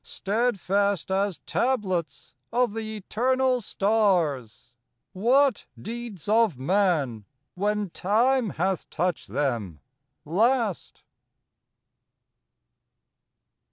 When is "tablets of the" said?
1.45-2.97